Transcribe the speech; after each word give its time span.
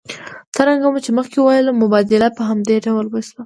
څرنګه 0.55 0.87
مو 0.91 0.99
چې 1.05 1.11
مخکې 1.17 1.37
وویل 1.39 1.67
مبادله 1.83 2.27
په 2.37 2.41
همدې 2.49 2.75
ډول 2.85 3.05
وشوه 3.09 3.39